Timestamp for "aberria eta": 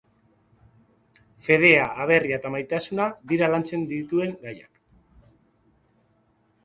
2.05-2.51